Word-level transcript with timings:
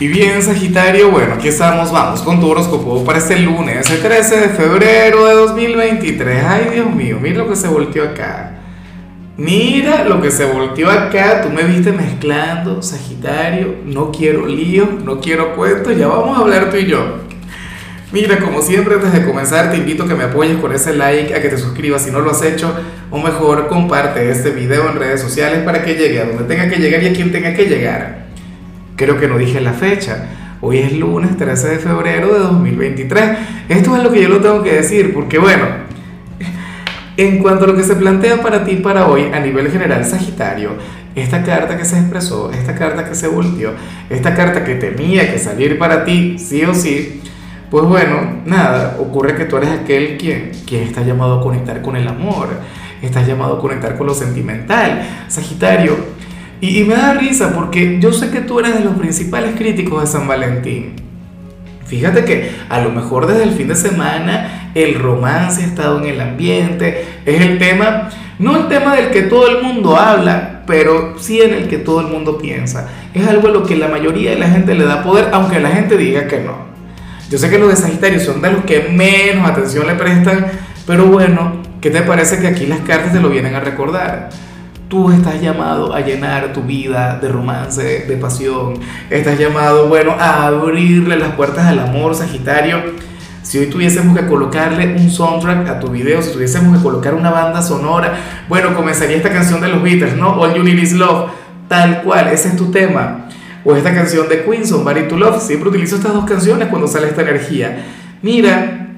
Y 0.00 0.06
bien, 0.06 0.40
Sagitario, 0.40 1.10
bueno, 1.10 1.34
aquí 1.34 1.48
estamos, 1.48 1.90
vamos 1.90 2.22
con 2.22 2.38
tu 2.38 2.48
horóscopo 2.48 3.04
para 3.04 3.18
este 3.18 3.36
lunes, 3.40 3.90
el 3.90 4.00
13 4.00 4.36
de 4.42 4.48
febrero 4.50 5.26
de 5.26 5.34
2023. 5.34 6.44
Ay, 6.46 6.68
Dios 6.74 6.94
mío, 6.94 7.18
mira 7.20 7.38
lo 7.38 7.48
que 7.48 7.56
se 7.56 7.66
volteó 7.66 8.04
acá. 8.04 8.60
Mira 9.36 10.04
lo 10.04 10.22
que 10.22 10.30
se 10.30 10.44
volteó 10.44 10.88
acá. 10.88 11.42
Tú 11.42 11.48
me 11.48 11.64
viste 11.64 11.90
mezclando, 11.90 12.80
Sagitario. 12.80 13.74
No 13.84 14.12
quiero 14.12 14.46
lío, 14.46 14.88
no 15.04 15.18
quiero 15.20 15.56
cuentos. 15.56 15.96
Ya 15.96 16.06
vamos 16.06 16.38
a 16.38 16.42
hablar 16.42 16.70
tú 16.70 16.76
y 16.76 16.86
yo. 16.86 17.18
Mira, 18.12 18.38
como 18.38 18.62
siempre, 18.62 18.94
antes 18.94 19.12
de 19.12 19.24
comenzar, 19.26 19.72
te 19.72 19.78
invito 19.78 20.04
a 20.04 20.08
que 20.08 20.14
me 20.14 20.24
apoyes 20.24 20.58
con 20.58 20.72
ese 20.72 20.94
like, 20.94 21.34
a 21.34 21.42
que 21.42 21.48
te 21.48 21.58
suscribas 21.58 22.02
si 22.02 22.12
no 22.12 22.20
lo 22.20 22.30
has 22.30 22.42
hecho, 22.42 22.72
o 23.10 23.18
mejor, 23.18 23.66
comparte 23.66 24.30
este 24.30 24.50
video 24.50 24.88
en 24.88 24.96
redes 24.96 25.20
sociales 25.20 25.60
para 25.64 25.82
que 25.82 25.94
llegue 25.94 26.20
a 26.20 26.24
donde 26.24 26.44
tenga 26.44 26.70
que 26.70 26.76
llegar 26.76 27.02
y 27.02 27.08
a 27.08 27.12
quien 27.12 27.32
tenga 27.32 27.52
que 27.52 27.66
llegar. 27.66 28.27
Creo 28.98 29.16
que 29.20 29.28
no 29.28 29.38
dije 29.38 29.60
la 29.60 29.74
fecha. 29.74 30.26
Hoy 30.60 30.78
es 30.78 30.92
lunes 30.92 31.36
13 31.36 31.68
de 31.68 31.78
febrero 31.78 32.34
de 32.34 32.40
2023. 32.40 33.38
Esto 33.68 33.96
es 33.96 34.02
lo 34.02 34.10
que 34.10 34.20
yo 34.20 34.28
lo 34.28 34.40
tengo 34.40 34.60
que 34.64 34.74
decir, 34.74 35.14
porque 35.14 35.38
bueno, 35.38 35.66
en 37.16 37.38
cuanto 37.38 37.64
a 37.64 37.68
lo 37.68 37.76
que 37.76 37.84
se 37.84 37.94
plantea 37.94 38.42
para 38.42 38.64
ti 38.64 38.74
para 38.74 39.06
hoy 39.06 39.26
a 39.32 39.38
nivel 39.38 39.70
general 39.70 40.04
Sagitario, 40.04 40.70
esta 41.14 41.44
carta 41.44 41.76
que 41.76 41.84
se 41.84 41.96
expresó, 41.96 42.50
esta 42.50 42.74
carta 42.74 43.08
que 43.08 43.14
se 43.14 43.28
volteó, 43.28 43.70
esta 44.10 44.34
carta 44.34 44.64
que 44.64 44.74
tenía 44.74 45.32
que 45.32 45.38
salir 45.38 45.78
para 45.78 46.04
ti, 46.04 46.36
sí 46.36 46.64
o 46.64 46.74
sí, 46.74 47.22
pues 47.70 47.84
bueno, 47.84 48.40
nada, 48.46 48.96
ocurre 48.98 49.36
que 49.36 49.44
tú 49.44 49.58
eres 49.58 49.70
aquel 49.70 50.18
quien, 50.18 50.50
quien 50.66 50.82
está 50.82 51.02
llamado 51.02 51.38
a 51.38 51.42
conectar 51.44 51.82
con 51.82 51.94
el 51.94 52.08
amor, 52.08 52.48
estás 53.00 53.28
llamado 53.28 53.58
a 53.58 53.60
conectar 53.60 53.96
con 53.96 54.08
lo 54.08 54.14
sentimental. 54.14 55.02
Sagitario, 55.28 56.17
y, 56.60 56.84
me 56.84 56.94
da 56.94 57.14
risa 57.14 57.52
porque 57.54 57.98
yo 58.00 58.12
sé 58.12 58.30
que 58.30 58.40
tú 58.40 58.58
eres 58.58 58.74
de 58.74 58.84
los 58.84 58.96
principales 58.96 59.54
críticos 59.56 60.00
de 60.02 60.06
San 60.06 60.26
Valentín. 60.26 60.94
Fíjate 61.86 62.24
que 62.24 62.50
a 62.68 62.80
lo 62.80 62.90
mejor 62.90 63.26
desde 63.26 63.44
el 63.44 63.52
fin 63.52 63.68
de 63.68 63.74
semana 63.74 64.70
el 64.74 64.96
romance 64.96 65.62
ha 65.62 65.66
estado 65.66 66.00
en 66.00 66.06
el 66.06 66.20
ambiente, 66.20 67.04
es 67.24 67.40
el 67.40 67.58
tema, 67.58 68.10
no 68.38 68.56
el 68.56 68.68
tema 68.68 68.94
del 68.94 69.10
que 69.10 69.22
todo 69.22 69.48
el 69.48 69.62
mundo 69.62 69.96
habla, 69.96 70.62
pero 70.66 71.18
sí 71.18 71.40
en 71.40 71.54
el 71.54 71.68
que 71.68 71.78
todo 71.78 72.00
el 72.00 72.08
mundo 72.08 72.38
piensa. 72.38 72.88
Es 73.14 73.26
algo 73.26 73.48
a 73.48 73.52
lo 73.52 73.64
que 73.64 73.76
la 73.76 73.88
mayoría 73.88 74.30
de 74.30 74.38
la 74.38 74.48
gente 74.48 74.74
le 74.74 74.84
da 74.84 75.02
poder, 75.02 75.30
aunque 75.32 75.60
la 75.60 75.70
gente 75.70 75.96
diga 75.96 76.26
que 76.28 76.40
no. 76.40 76.68
Yo 77.30 77.38
sé 77.38 77.50
que 77.50 77.58
los 77.58 77.68
de 77.70 77.76
Sagitario 77.76 78.20
son 78.20 78.42
de 78.42 78.52
los 78.52 78.64
que 78.64 78.88
menos 78.90 79.48
atención 79.48 79.86
le 79.86 79.94
prestan, 79.94 80.46
pero 80.86 81.06
bueno, 81.06 81.62
¿qué 81.80 81.90
te 81.90 82.02
parece 82.02 82.38
que 82.38 82.46
aquí 82.46 82.66
las 82.66 82.80
cartas 82.80 83.12
te 83.12 83.20
lo 83.20 83.28
vienen 83.28 83.54
a 83.54 83.60
recordar? 83.60 84.30
Tú 84.88 85.10
estás 85.10 85.38
llamado 85.42 85.94
a 85.94 86.00
llenar 86.00 86.54
tu 86.54 86.62
vida 86.62 87.18
de 87.20 87.28
romance, 87.28 88.06
de 88.08 88.16
pasión. 88.16 88.80
Estás 89.10 89.38
llamado, 89.38 89.86
bueno, 89.86 90.12
a 90.12 90.46
abrirle 90.46 91.18
las 91.18 91.32
puertas 91.34 91.66
al 91.66 91.78
amor, 91.78 92.14
Sagitario. 92.14 92.78
Si 93.42 93.58
hoy 93.58 93.66
tuviésemos 93.66 94.18
que 94.18 94.26
colocarle 94.26 94.94
un 94.94 95.10
soundtrack 95.10 95.68
a 95.68 95.78
tu 95.78 95.88
video, 95.88 96.22
si 96.22 96.32
tuviésemos 96.32 96.74
que 96.74 96.82
colocar 96.82 97.12
una 97.12 97.30
banda 97.30 97.60
sonora, 97.60 98.14
bueno, 98.48 98.74
comenzaría 98.74 99.18
esta 99.18 99.30
canción 99.30 99.60
de 99.60 99.68
los 99.68 99.82
Beatles, 99.82 100.16
¿no? 100.16 100.40
All 100.40 100.54
You 100.54 100.62
Need 100.62 100.78
Is 100.78 100.94
Love, 100.94 101.32
tal 101.68 102.02
cual, 102.02 102.28
ese 102.28 102.48
es 102.48 102.56
tu 102.56 102.70
tema. 102.70 103.26
O 103.66 103.76
esta 103.76 103.92
canción 103.94 104.26
de 104.26 104.42
Queen, 104.42 104.66
Somebody 104.66 105.02
to 105.02 105.18
Love, 105.18 105.42
siempre 105.42 105.68
utilizo 105.68 105.96
estas 105.96 106.14
dos 106.14 106.24
canciones 106.24 106.68
cuando 106.68 106.88
sale 106.88 107.08
esta 107.08 107.20
energía. 107.20 107.84
Mira, 108.22 108.88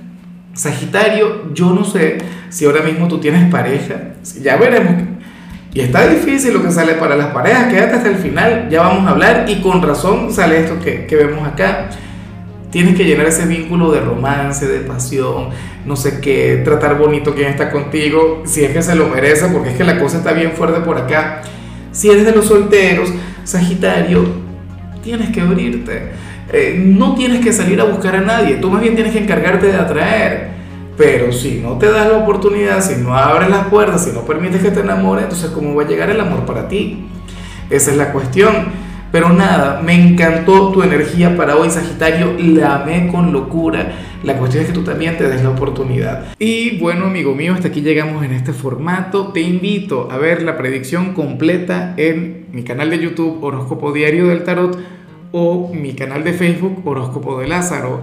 Sagitario, 0.52 1.52
yo 1.52 1.72
no 1.72 1.84
sé 1.84 2.18
si 2.48 2.64
ahora 2.64 2.82
mismo 2.82 3.08
tú 3.08 3.18
tienes 3.18 3.50
pareja, 3.50 4.12
ya 4.40 4.56
veremos 4.56 5.19
y 5.72 5.80
está 5.80 6.08
difícil 6.08 6.52
lo 6.52 6.62
que 6.62 6.70
sale 6.72 6.94
para 6.94 7.16
las 7.16 7.28
parejas, 7.28 7.72
quédate 7.72 7.96
hasta 7.96 8.08
el 8.08 8.16
final, 8.16 8.68
ya 8.70 8.82
vamos 8.82 9.06
a 9.06 9.10
hablar 9.10 9.44
y 9.48 9.60
con 9.60 9.80
razón 9.82 10.32
sale 10.32 10.60
esto 10.60 10.80
que, 10.80 11.06
que 11.06 11.16
vemos 11.16 11.46
acá. 11.46 11.90
Tienes 12.70 12.96
que 12.96 13.04
llenar 13.04 13.26
ese 13.26 13.46
vínculo 13.46 13.90
de 13.90 14.00
romance, 14.00 14.66
de 14.66 14.80
pasión, 14.80 15.48
no 15.84 15.96
sé 15.96 16.20
qué, 16.20 16.62
tratar 16.64 16.98
bonito 16.98 17.34
quien 17.34 17.48
está 17.48 17.70
contigo, 17.70 18.42
si 18.46 18.64
es 18.64 18.70
que 18.70 18.82
se 18.82 18.94
lo 18.94 19.08
merece, 19.08 19.46
porque 19.46 19.70
es 19.70 19.76
que 19.76 19.84
la 19.84 19.98
cosa 19.98 20.18
está 20.18 20.32
bien 20.32 20.52
fuerte 20.52 20.80
por 20.80 20.96
acá. 20.96 21.42
Si 21.92 22.08
eres 22.08 22.24
de 22.24 22.32
los 22.32 22.46
solteros, 22.46 23.12
Sagitario, 23.44 24.24
tienes 25.02 25.30
que 25.30 25.40
abrirte. 25.40 26.12
Eh, 26.52 26.80
no 26.84 27.14
tienes 27.14 27.44
que 27.44 27.52
salir 27.52 27.80
a 27.80 27.84
buscar 27.84 28.16
a 28.16 28.20
nadie, 28.20 28.56
tú 28.56 28.70
más 28.70 28.82
bien 28.82 28.94
tienes 28.94 29.12
que 29.12 29.20
encargarte 29.20 29.66
de 29.66 29.76
atraer. 29.76 30.59
Pero 31.00 31.32
si 31.32 31.60
no 31.60 31.78
te 31.78 31.90
das 31.90 32.10
la 32.10 32.18
oportunidad, 32.18 32.82
si 32.82 33.00
no 33.00 33.16
abres 33.16 33.48
las 33.48 33.68
puertas, 33.68 34.04
si 34.04 34.12
no 34.12 34.20
permites 34.26 34.60
que 34.60 34.70
te 34.70 34.80
enamore, 34.80 35.22
entonces 35.22 35.48
¿cómo 35.48 35.74
va 35.74 35.84
a 35.84 35.88
llegar 35.88 36.10
el 36.10 36.20
amor 36.20 36.44
para 36.44 36.68
ti? 36.68 37.06
Esa 37.70 37.92
es 37.92 37.96
la 37.96 38.12
cuestión. 38.12 38.66
Pero 39.10 39.30
nada, 39.30 39.80
me 39.82 39.94
encantó 39.94 40.70
tu 40.72 40.82
energía 40.82 41.38
para 41.38 41.56
hoy, 41.56 41.70
Sagitario. 41.70 42.34
La 42.38 42.82
amé 42.82 43.08
con 43.10 43.32
locura. 43.32 43.92
La 44.22 44.36
cuestión 44.36 44.62
es 44.62 44.68
que 44.68 44.74
tú 44.74 44.84
también 44.84 45.16
te 45.16 45.26
des 45.26 45.42
la 45.42 45.48
oportunidad. 45.48 46.26
Y 46.38 46.78
bueno, 46.78 47.06
amigo 47.06 47.34
mío, 47.34 47.54
hasta 47.54 47.68
aquí 47.68 47.80
llegamos 47.80 48.22
en 48.22 48.34
este 48.34 48.52
formato. 48.52 49.28
Te 49.28 49.40
invito 49.40 50.10
a 50.12 50.18
ver 50.18 50.42
la 50.42 50.58
predicción 50.58 51.14
completa 51.14 51.94
en 51.96 52.44
mi 52.52 52.62
canal 52.62 52.90
de 52.90 52.98
YouTube 52.98 53.42
Horóscopo 53.42 53.92
Diario 53.92 54.26
del 54.26 54.44
Tarot 54.44 54.78
o 55.32 55.72
mi 55.72 55.94
canal 55.94 56.24
de 56.24 56.34
Facebook 56.34 56.82
Horóscopo 56.84 57.40
de 57.40 57.48
Lázaro. 57.48 58.02